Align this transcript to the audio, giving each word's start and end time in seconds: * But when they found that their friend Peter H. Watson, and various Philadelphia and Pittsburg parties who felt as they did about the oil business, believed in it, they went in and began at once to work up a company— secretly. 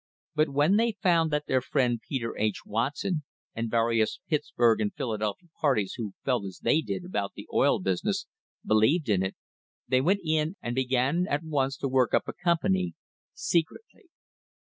* 0.19 0.33
But 0.35 0.49
when 0.49 0.77
they 0.77 0.93
found 0.93 1.29
that 1.29 1.45
their 1.45 1.61
friend 1.61 2.01
Peter 2.01 2.35
H. 2.35 2.65
Watson, 2.65 3.21
and 3.53 3.69
various 3.69 4.17
Philadelphia 4.27 4.81
and 4.81 4.95
Pittsburg 4.95 5.35
parties 5.61 5.93
who 5.95 6.15
felt 6.25 6.43
as 6.45 6.57
they 6.63 6.81
did 6.81 7.05
about 7.05 7.33
the 7.35 7.45
oil 7.53 7.79
business, 7.79 8.25
believed 8.65 9.09
in 9.09 9.21
it, 9.21 9.35
they 9.87 10.01
went 10.01 10.21
in 10.25 10.55
and 10.59 10.73
began 10.73 11.27
at 11.27 11.43
once 11.43 11.77
to 11.77 11.87
work 11.87 12.15
up 12.15 12.27
a 12.27 12.33
company— 12.33 12.95
secretly. 13.35 14.09